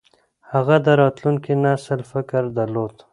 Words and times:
هغه 0.51 0.75
د 0.85 0.87
راتلونکي 1.01 1.53
نسل 1.63 1.99
فکر 2.11 2.43
درلود. 2.57 2.95